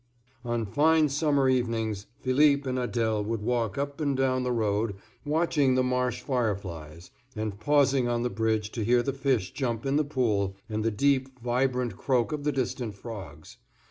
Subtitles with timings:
[0.43, 5.75] On fine summer evenings Philippe and Adèle would walk up and down the road, watching
[5.75, 9.97] the marsh fire flies, and pausing on the bridge to hear the fish jump in
[9.97, 13.57] the pool, and the deep, vibrant croak of the distant frogs.